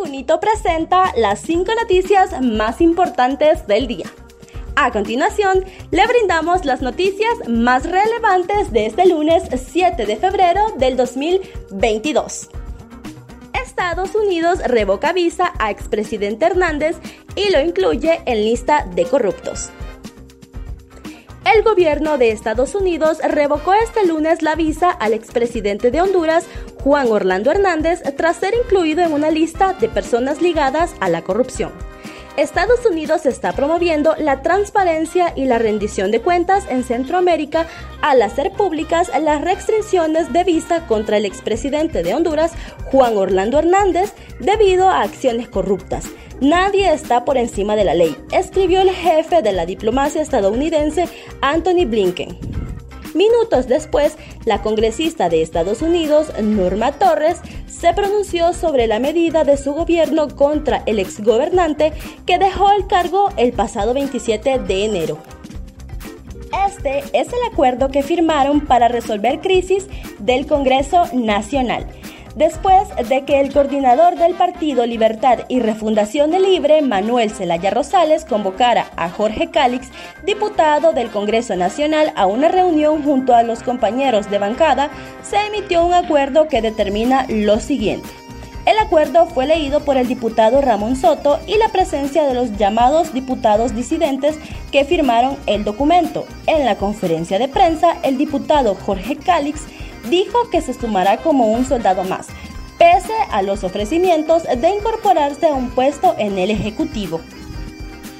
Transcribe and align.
Unito 0.00 0.38
presenta 0.38 1.12
las 1.16 1.40
cinco 1.40 1.72
noticias 1.74 2.40
más 2.40 2.80
importantes 2.80 3.66
del 3.66 3.88
día. 3.88 4.06
A 4.76 4.92
continuación, 4.92 5.64
le 5.90 6.06
brindamos 6.06 6.64
las 6.64 6.82
noticias 6.82 7.32
más 7.48 7.82
relevantes 7.82 8.70
de 8.70 8.86
este 8.86 9.08
lunes 9.08 9.42
7 9.52 10.06
de 10.06 10.16
febrero 10.16 10.60
del 10.76 10.96
2022. 10.96 12.48
Estados 13.60 14.14
Unidos 14.14 14.60
revoca 14.64 15.12
visa 15.12 15.52
a 15.58 15.72
expresidente 15.72 16.46
Hernández 16.46 16.96
y 17.34 17.50
lo 17.50 17.60
incluye 17.60 18.22
en 18.24 18.44
lista 18.44 18.86
de 18.94 19.04
corruptos. 19.04 19.72
El 21.44 21.62
gobierno 21.62 22.18
de 22.18 22.30
Estados 22.30 22.74
Unidos 22.74 23.18
revocó 23.26 23.72
este 23.72 24.06
lunes 24.06 24.42
la 24.42 24.54
visa 24.54 24.90
al 24.90 25.14
expresidente 25.14 25.90
de 25.90 26.02
Honduras, 26.02 26.46
Juan 26.82 27.10
Orlando 27.10 27.50
Hernández, 27.50 28.02
tras 28.16 28.36
ser 28.36 28.54
incluido 28.54 29.02
en 29.02 29.12
una 29.12 29.30
lista 29.30 29.72
de 29.72 29.88
personas 29.88 30.42
ligadas 30.42 30.94
a 31.00 31.08
la 31.08 31.22
corrupción. 31.22 31.72
Estados 32.36 32.86
Unidos 32.86 33.26
está 33.26 33.52
promoviendo 33.52 34.14
la 34.16 34.42
transparencia 34.42 35.32
y 35.34 35.46
la 35.46 35.58
rendición 35.58 36.12
de 36.12 36.20
cuentas 36.20 36.64
en 36.68 36.84
Centroamérica 36.84 37.66
al 38.00 38.22
hacer 38.22 38.52
públicas 38.52 39.10
las 39.20 39.40
restricciones 39.40 40.32
de 40.32 40.44
visa 40.44 40.86
contra 40.86 41.16
el 41.16 41.24
expresidente 41.24 42.04
de 42.04 42.14
Honduras, 42.14 42.52
Juan 42.92 43.16
Orlando 43.16 43.58
Hernández, 43.58 44.12
debido 44.38 44.88
a 44.88 45.02
acciones 45.02 45.48
corruptas. 45.48 46.04
Nadie 46.40 46.92
está 46.92 47.24
por 47.24 47.36
encima 47.36 47.74
de 47.74 47.84
la 47.84 47.94
ley, 47.94 48.16
escribió 48.30 48.80
el 48.80 48.90
jefe 48.90 49.42
de 49.42 49.52
la 49.52 49.66
diplomacia 49.66 50.22
estadounidense 50.22 51.08
Anthony 51.40 51.84
Blinken. 51.84 52.38
Minutos 53.14 53.66
después, 53.66 54.16
la 54.44 54.62
congresista 54.62 55.28
de 55.28 55.42
Estados 55.42 55.82
Unidos, 55.82 56.32
Norma 56.40 56.92
Torres, 56.92 57.38
se 57.66 57.92
pronunció 57.92 58.52
sobre 58.52 58.86
la 58.86 59.00
medida 59.00 59.42
de 59.42 59.56
su 59.56 59.72
gobierno 59.72 60.28
contra 60.28 60.84
el 60.86 61.00
exgobernante 61.00 61.92
que 62.24 62.38
dejó 62.38 62.70
el 62.70 62.86
cargo 62.86 63.30
el 63.36 63.52
pasado 63.52 63.92
27 63.92 64.60
de 64.60 64.84
enero. 64.84 65.18
Este 66.66 66.98
es 67.12 67.28
el 67.32 67.52
acuerdo 67.52 67.88
que 67.88 68.04
firmaron 68.04 68.60
para 68.60 68.86
resolver 68.86 69.40
crisis 69.40 69.88
del 70.20 70.46
Congreso 70.46 71.02
Nacional 71.12 71.88
después 72.34 72.88
de 73.08 73.24
que 73.24 73.40
el 73.40 73.52
coordinador 73.52 74.16
del 74.16 74.34
Partido 74.34 74.86
Libertad 74.86 75.40
y 75.48 75.60
Refundación 75.60 76.30
de 76.30 76.40
Libre, 76.40 76.82
Manuel 76.82 77.30
Zelaya 77.30 77.70
Rosales, 77.70 78.24
convocara 78.24 78.90
a 78.96 79.10
Jorge 79.10 79.50
Cálix, 79.50 79.88
diputado 80.24 80.92
del 80.92 81.10
Congreso 81.10 81.56
Nacional, 81.56 82.12
a 82.16 82.26
una 82.26 82.48
reunión 82.48 83.02
junto 83.02 83.34
a 83.34 83.42
los 83.42 83.62
compañeros 83.62 84.30
de 84.30 84.38
bancada, 84.38 84.90
se 85.22 85.36
emitió 85.46 85.84
un 85.84 85.94
acuerdo 85.94 86.48
que 86.48 86.62
determina 86.62 87.26
lo 87.28 87.60
siguiente. 87.60 88.08
El 88.68 88.78
acuerdo 88.78 89.24
fue 89.24 89.46
leído 89.46 89.80
por 89.80 89.96
el 89.96 90.06
diputado 90.06 90.60
Ramón 90.60 90.94
Soto 90.94 91.40
y 91.46 91.56
la 91.56 91.70
presencia 91.70 92.24
de 92.24 92.34
los 92.34 92.58
llamados 92.58 93.14
diputados 93.14 93.74
disidentes 93.74 94.36
que 94.70 94.84
firmaron 94.84 95.38
el 95.46 95.64
documento. 95.64 96.26
En 96.46 96.66
la 96.66 96.76
conferencia 96.76 97.38
de 97.38 97.48
prensa, 97.48 97.96
el 98.02 98.18
diputado 98.18 98.74
Jorge 98.74 99.16
Cálix 99.16 99.62
dijo 100.10 100.50
que 100.50 100.60
se 100.60 100.74
sumará 100.74 101.18
como 101.18 101.46
un 101.52 101.64
soldado 101.64 102.04
más, 102.04 102.28
pese 102.78 103.12
a 103.30 103.42
los 103.42 103.64
ofrecimientos 103.64 104.44
de 104.44 104.68
incorporarse 104.70 105.48
a 105.48 105.54
un 105.54 105.70
puesto 105.70 106.14
en 106.18 106.38
el 106.38 106.50
Ejecutivo. 106.50 107.20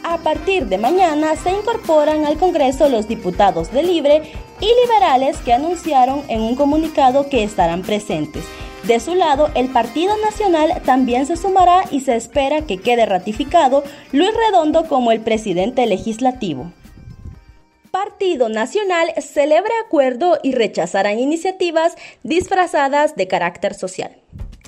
A 0.02 0.18
partir 0.18 0.66
de 0.66 0.78
mañana 0.78 1.36
se 1.36 1.50
incorporan 1.50 2.24
al 2.24 2.38
Congreso 2.38 2.88
los 2.88 3.08
diputados 3.08 3.70
de 3.72 3.82
Libre 3.82 4.22
y 4.60 4.66
liberales 4.82 5.36
que 5.38 5.52
anunciaron 5.52 6.22
en 6.28 6.40
un 6.40 6.56
comunicado 6.56 7.28
que 7.28 7.44
estarán 7.44 7.82
presentes. 7.82 8.44
De 8.84 9.00
su 9.00 9.14
lado, 9.14 9.50
el 9.54 9.68
Partido 9.68 10.14
Nacional 10.24 10.80
también 10.84 11.26
se 11.26 11.36
sumará 11.36 11.84
y 11.90 12.00
se 12.00 12.16
espera 12.16 12.62
que 12.62 12.78
quede 12.78 13.04
ratificado 13.04 13.84
Luis 14.12 14.30
Redondo 14.34 14.88
como 14.88 15.12
el 15.12 15.20
presidente 15.20 15.86
legislativo. 15.86 16.72
Partido 17.90 18.48
Nacional 18.48 19.12
celebra 19.18 19.72
acuerdo 19.84 20.38
y 20.42 20.52
rechazarán 20.52 21.18
iniciativas 21.18 21.96
disfrazadas 22.22 23.16
de 23.16 23.28
carácter 23.28 23.74
social. 23.74 24.16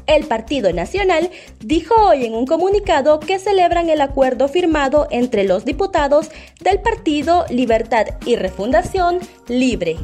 El 0.06 0.26
Partido 0.26 0.72
Nacional 0.72 1.30
dijo 1.60 1.94
hoy 1.94 2.24
en 2.24 2.34
un 2.34 2.46
comunicado 2.46 3.20
que 3.20 3.38
celebran 3.38 3.88
el 3.90 4.00
acuerdo 4.00 4.48
firmado 4.48 5.06
entre 5.10 5.44
los 5.44 5.64
diputados 5.64 6.30
del 6.60 6.80
Partido 6.80 7.44
Libertad 7.50 8.06
y 8.26 8.36
Refundación 8.36 9.20
Libre. 9.46 9.96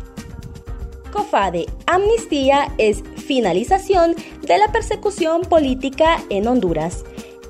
COFADE, 1.12 1.66
amnistía 1.86 2.72
es 2.78 3.02
finalización 3.16 4.14
de 4.42 4.58
la 4.58 4.70
persecución 4.70 5.42
política 5.42 6.22
en 6.28 6.46
Honduras. 6.46 7.04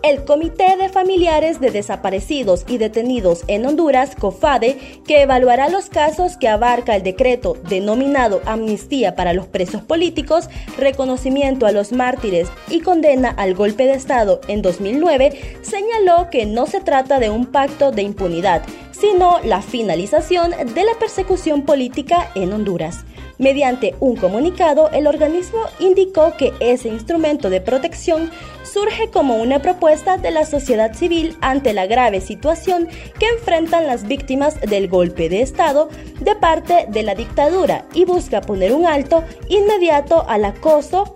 El 0.06 0.24
Comité 0.24 0.76
de 0.76 0.88
Familiares 0.88 1.58
de 1.58 1.72
Desaparecidos 1.72 2.64
y 2.68 2.78
Detenidos 2.78 3.42
en 3.48 3.66
Honduras, 3.66 4.14
COFADE, 4.14 5.00
que 5.04 5.22
evaluará 5.22 5.68
los 5.68 5.86
casos 5.86 6.36
que 6.36 6.46
abarca 6.46 6.94
el 6.94 7.02
decreto 7.02 7.56
denominado 7.68 8.40
Amnistía 8.46 9.16
para 9.16 9.32
los 9.32 9.48
Presos 9.48 9.82
Políticos, 9.82 10.48
reconocimiento 10.78 11.66
a 11.66 11.72
los 11.72 11.90
mártires 11.90 12.48
y 12.70 12.82
condena 12.82 13.30
al 13.30 13.54
golpe 13.54 13.84
de 13.84 13.94
Estado 13.94 14.40
en 14.46 14.62
2009, 14.62 15.58
señaló 15.62 16.30
que 16.30 16.46
no 16.46 16.66
se 16.66 16.80
trata 16.80 17.18
de 17.18 17.30
un 17.30 17.46
pacto 17.46 17.90
de 17.90 18.02
impunidad, 18.02 18.62
sino 18.92 19.40
la 19.42 19.60
finalización 19.60 20.52
de 20.52 20.84
la 20.84 20.96
persecución 21.00 21.62
política 21.62 22.30
en 22.36 22.52
Honduras. 22.52 23.04
Mediante 23.38 23.94
un 24.00 24.16
comunicado, 24.16 24.90
el 24.92 25.06
organismo 25.06 25.58
indicó 25.78 26.36
que 26.38 26.54
ese 26.60 26.88
instrumento 26.88 27.50
de 27.50 27.60
protección 27.60 28.30
surge 28.62 29.10
como 29.10 29.36
una 29.36 29.60
propuesta 29.60 30.16
de 30.16 30.30
la 30.30 30.46
sociedad 30.46 30.94
civil 30.94 31.36
ante 31.42 31.74
la 31.74 31.86
grave 31.86 32.20
situación 32.22 32.88
que 33.18 33.28
enfrentan 33.28 33.86
las 33.86 34.06
víctimas 34.06 34.58
del 34.60 34.88
golpe 34.88 35.28
de 35.28 35.42
Estado 35.42 35.90
de 36.20 36.34
parte 36.34 36.86
de 36.88 37.02
la 37.02 37.14
dictadura 37.14 37.84
y 37.92 38.06
busca 38.06 38.40
poner 38.40 38.72
un 38.72 38.86
alto 38.86 39.22
inmediato 39.48 40.24
al 40.28 40.44
acoso 40.46 41.12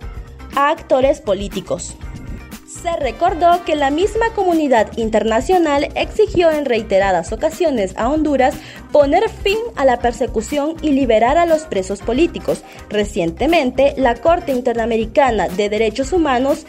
a 0.55 0.69
actores 0.69 1.21
políticos. 1.21 1.95
Se 2.71 2.95
recordó 2.95 3.65
que 3.65 3.75
la 3.75 3.91
misma 3.91 4.29
comunidad 4.33 4.97
internacional 4.97 5.89
exigió 5.95 6.49
en 6.51 6.63
reiteradas 6.63 7.33
ocasiones 7.33 7.93
a 7.97 8.09
Honduras 8.09 8.55
poner 8.93 9.29
fin 9.29 9.57
a 9.75 9.83
la 9.83 9.99
persecución 9.99 10.77
y 10.81 10.91
liberar 10.91 11.37
a 11.37 11.45
los 11.45 11.63
presos 11.63 11.99
políticos. 11.99 12.63
Recientemente, 12.89 13.93
la 13.97 14.15
Corte 14.15 14.53
Interamericana 14.53 15.49
de 15.49 15.67
Derechos 15.67 16.13
Humanos 16.13 16.65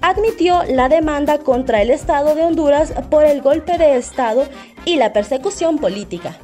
admitió 0.00 0.64
la 0.64 0.88
demanda 0.88 1.38
contra 1.38 1.80
el 1.80 1.90
Estado 1.90 2.34
de 2.34 2.42
Honduras 2.42 2.92
por 3.08 3.24
el 3.24 3.40
golpe 3.40 3.78
de 3.78 3.96
Estado 3.96 4.48
y 4.84 4.96
la 4.96 5.12
persecución 5.12 5.78
política. 5.78 6.36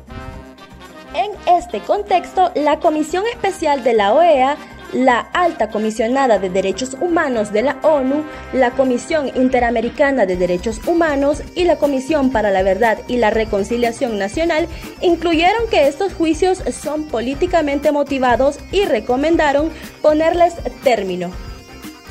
En 1.15 1.33
este 1.59 1.81
contexto, 1.81 2.53
la 2.55 2.79
Comisión 2.79 3.25
Especial 3.27 3.83
de 3.83 3.95
la 3.95 4.15
OEA 4.15 4.57
la 4.93 5.21
alta 5.33 5.71
comisionada 5.71 6.39
de 6.39 6.51
derechos 6.51 6.97
humanos 7.01 7.53
de 7.53 7.63
la 7.63 7.79
ONU, 7.83 8.25
la 8.53 8.73
Comisión 8.73 9.31
Interamericana 9.35 10.27
de 10.27 10.37
Derechos 10.37 10.81
Humanos 10.87 11.43
y 11.55 11.65
la 11.65 11.77
Comisión 11.77 12.31
para 12.31 12.51
la 12.51 12.63
Verdad 12.63 12.99
y 13.09 13.17
la 13.17 13.31
Reconciliación 13.31 14.19
Nacional 14.19 14.69
incluyeron 15.01 15.69
que 15.71 15.89
estos 15.89 16.13
juicios 16.15 16.63
son 16.73 17.05
políticamente 17.05 17.93
motivados 17.93 18.59
y 18.71 18.85
recomendaron 18.85 19.71
ponerles 20.01 20.55
término. 20.83 21.31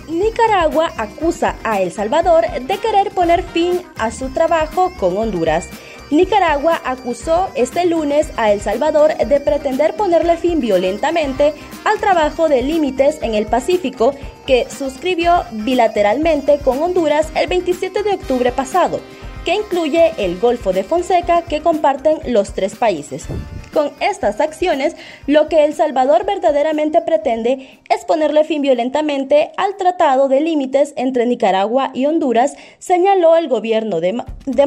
Nicaragua 0.10 0.92
acusa 0.98 1.56
a 1.64 1.82
El 1.82 1.92
Salvador 1.92 2.46
de 2.62 2.78
querer 2.78 3.12
poner 3.12 3.44
fin 3.44 3.82
a 3.98 4.12
su 4.12 4.30
trabajo 4.30 4.92
con 5.00 5.18
Honduras. 5.18 5.70
Nicaragua 6.12 6.82
acusó 6.84 7.50
este 7.56 7.86
lunes 7.86 8.32
a 8.36 8.52
El 8.52 8.60
Salvador 8.60 9.16
de 9.16 9.40
pretender 9.40 9.96
ponerle 9.96 10.36
fin 10.36 10.60
violentamente 10.60 11.54
al 11.86 12.00
trabajo 12.00 12.50
de 12.50 12.62
límites 12.62 13.18
en 13.22 13.34
el 13.34 13.46
Pacífico 13.46 14.14
que 14.46 14.68
suscribió 14.70 15.46
bilateralmente 15.54 16.60
con 16.60 16.84
Honduras 16.84 17.30
el 17.34 17.48
27 17.48 18.04
de 18.04 18.12
octubre 18.12 18.52
pasado, 18.52 19.00
que 19.46 19.56
incluye 19.56 20.12
el 20.18 20.38
Golfo 20.38 20.74
de 20.74 20.84
Fonseca 20.84 21.44
que 21.44 21.62
comparten 21.62 22.20
los 22.26 22.52
tres 22.52 22.76
países. 22.76 23.28
Con 23.74 23.92
estas 24.02 24.42
acciones, 24.42 24.98
lo 25.28 25.48
que 25.48 25.64
El 25.64 25.74
Salvador 25.74 26.26
verdaderamente 26.26 27.02
pretende 27.02 27.80
es 27.90 28.04
ponerle 28.04 28.44
fin 28.44 28.62
violentamente 28.62 29.52
al 29.56 29.78
Tratado 29.78 30.28
de 30.28 30.42
Límites 30.42 30.94
entre 30.98 31.26
Nicaragua 31.26 31.92
y 31.94 32.06
Honduras, 32.06 32.56
señaló 32.80 33.38
el 33.38 33.48
gobierno 33.48 34.02
de, 34.02 34.12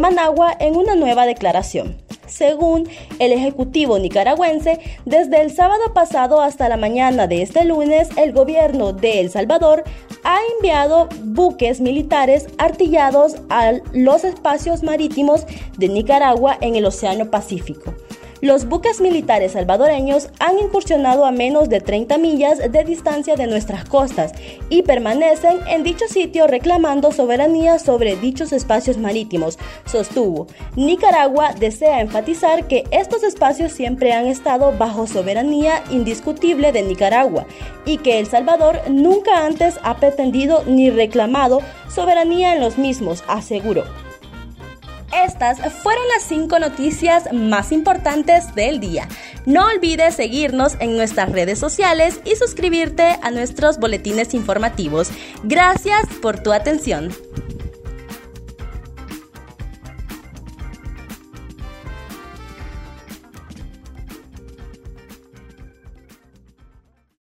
Managua 0.00 0.56
en 0.58 0.76
una 0.76 0.94
nueva 0.94 1.26
declaración. 1.26 1.96
Según 2.26 2.88
el 3.18 3.32
Ejecutivo 3.32 3.98
nicaragüense, 3.98 4.80
desde 5.04 5.42
el 5.42 5.52
sábado 5.52 5.92
pasado 5.92 6.40
hasta 6.40 6.70
la 6.70 6.78
mañana 6.78 7.26
de 7.26 7.42
este 7.42 7.66
lunes, 7.66 8.08
el 8.16 8.32
gobierno 8.32 8.94
de 8.94 9.20
El 9.20 9.30
Salvador 9.30 9.84
ha 10.24 10.38
enviado 10.56 11.10
buques 11.22 11.82
militares 11.82 12.46
artillados 12.56 13.36
a 13.50 13.72
los 13.92 14.24
espacios 14.24 14.82
marítimos 14.82 15.44
de 15.76 15.88
Nicaragua 15.88 16.56
en 16.62 16.76
el 16.76 16.86
Océano 16.86 17.30
Pacífico 17.30 17.94
los 18.44 18.66
buques 18.66 19.00
militares 19.00 19.52
salvadoreños 19.52 20.28
han 20.38 20.58
incursionado 20.58 21.24
a 21.24 21.30
menos 21.30 21.70
de 21.70 21.80
30 21.80 22.18
millas 22.18 22.58
de 22.58 22.84
distancia 22.84 23.36
de 23.36 23.46
nuestras 23.46 23.86
costas 23.86 24.32
y 24.68 24.82
permanecen 24.82 25.60
en 25.66 25.82
dicho 25.82 26.04
sitio 26.08 26.46
reclamando 26.46 27.10
soberanía 27.10 27.78
sobre 27.78 28.16
dichos 28.16 28.52
espacios 28.52 28.98
marítimos, 28.98 29.58
sostuvo. 29.86 30.46
Nicaragua 30.76 31.54
desea 31.58 32.02
enfatizar 32.02 32.68
que 32.68 32.84
estos 32.90 33.22
espacios 33.22 33.72
siempre 33.72 34.12
han 34.12 34.26
estado 34.26 34.76
bajo 34.76 35.06
soberanía 35.06 35.82
indiscutible 35.90 36.70
de 36.70 36.82
Nicaragua 36.82 37.46
y 37.86 37.96
que 37.96 38.18
El 38.18 38.26
Salvador 38.26 38.78
nunca 38.90 39.46
antes 39.46 39.80
ha 39.82 39.96
pretendido 39.96 40.64
ni 40.66 40.90
reclamado 40.90 41.60
soberanía 41.88 42.54
en 42.54 42.60
los 42.60 42.76
mismos, 42.76 43.24
aseguró. 43.26 44.03
Estas 45.14 45.58
fueron 45.82 46.02
las 46.08 46.24
cinco 46.26 46.58
noticias 46.58 47.32
más 47.32 47.70
importantes 47.70 48.54
del 48.54 48.80
día. 48.80 49.06
No 49.46 49.66
olvides 49.66 50.16
seguirnos 50.16 50.76
en 50.80 50.96
nuestras 50.96 51.30
redes 51.30 51.58
sociales 51.58 52.20
y 52.24 52.34
suscribirte 52.34 53.16
a 53.22 53.30
nuestros 53.30 53.78
boletines 53.78 54.34
informativos. 54.34 55.10
Gracias 55.44 56.06
por 56.20 56.40
tu 56.40 56.52
atención. 56.52 57.14